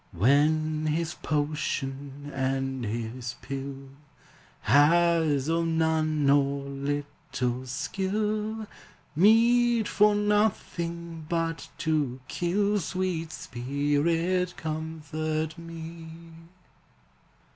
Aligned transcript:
When 0.13 0.87
his 0.87 1.13
potion 1.13 2.31
and 2.33 2.83
his 2.83 3.35
pill 3.43 3.89
Has 4.61 5.47
or 5.47 5.63
none 5.63 6.27
or 6.27 6.63
little 6.67 7.67
skill, 7.67 8.65
Meet 9.15 9.87
for 9.87 10.15
nothing 10.15 11.27
but 11.29 11.69
to 11.77 12.19
kill, 12.27 12.79
Sweet 12.79 13.31
Spirit, 13.31 14.57
comfort 14.57 15.55
me! 15.59 16.07